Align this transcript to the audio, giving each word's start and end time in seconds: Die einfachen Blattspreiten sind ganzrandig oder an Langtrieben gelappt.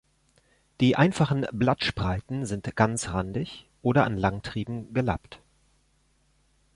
Die 0.79 0.95
einfachen 0.95 1.45
Blattspreiten 1.51 2.47
sind 2.47 2.75
ganzrandig 2.75 3.69
oder 3.83 4.03
an 4.03 4.17
Langtrieben 4.17 4.95
gelappt. 4.95 5.39